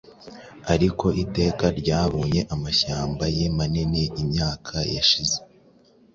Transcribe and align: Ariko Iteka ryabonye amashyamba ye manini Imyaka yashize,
Ariko 0.73 1.05
Iteka 1.23 1.65
ryabonye 1.79 2.41
amashyamba 2.55 3.23
ye 3.35 3.45
manini 3.55 4.03
Imyaka 4.23 4.75
yashize, 4.95 5.37